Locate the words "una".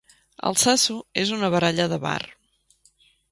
1.37-1.51